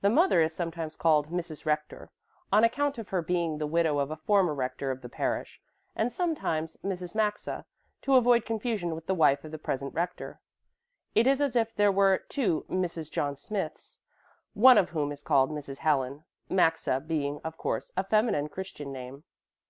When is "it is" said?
11.14-11.42